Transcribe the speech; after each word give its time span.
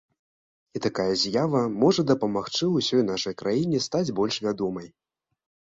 І 0.77 0.81
такая 0.85 1.05
з'ява 1.23 1.61
можа 1.83 2.01
дапамагчы 2.13 2.65
ўсёй 2.73 3.07
нашай 3.13 3.39
краіне 3.45 3.87
стаць 3.89 4.07
больш 4.23 4.35
вядомай. 4.49 4.95